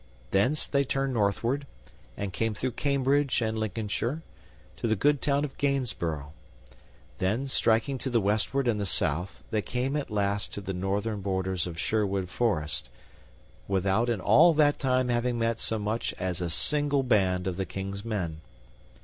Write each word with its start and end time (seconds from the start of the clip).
Thence 0.31 0.67
they 0.67 0.83
turned 0.83 1.13
northward, 1.13 1.67
and 2.17 2.33
came 2.33 2.55
through 2.55 2.71
Cambridge 2.71 3.39
and 3.39 3.55
Lincolnshire, 3.59 4.23
to 4.77 4.87
the 4.87 4.95
good 4.95 5.21
town 5.21 5.45
of 5.45 5.55
Gainsborough. 5.59 6.33
Then, 7.19 7.45
striking 7.45 7.99
to 7.99 8.09
the 8.09 8.19
westward 8.19 8.67
and 8.67 8.81
the 8.81 8.87
south, 8.87 9.43
they 9.51 9.61
came 9.61 9.95
at 9.95 10.09
last 10.09 10.55
to 10.55 10.61
the 10.61 10.73
northern 10.73 11.21
borders 11.21 11.67
of 11.67 11.79
Sherwood 11.79 12.29
Forest, 12.31 12.89
without 13.67 14.09
in 14.09 14.19
all 14.19 14.55
that 14.55 14.79
time 14.79 15.09
having 15.09 15.37
met 15.37 15.59
so 15.59 15.77
much 15.77 16.15
as 16.17 16.41
a 16.41 16.49
single 16.49 17.03
band 17.03 17.45
of 17.45 17.57
the 17.57 17.65
King's 17.67 18.03
men. 18.03 18.41